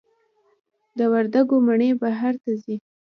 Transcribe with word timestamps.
د 0.97 0.99
وردګو 1.11 1.55
مڼې 1.67 1.89
بهر 2.01 2.33
ته 2.43 2.51
ځي؟ 2.63 2.75